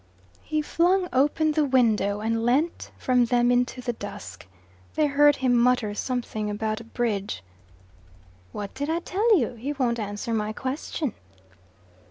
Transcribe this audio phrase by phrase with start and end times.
[0.41, 4.47] He flung open the window and leant from them into the dusk.
[4.95, 7.43] They heard him mutter something about a bridge.
[8.51, 9.49] "What did I tell you?
[9.53, 11.13] He won't answer my question."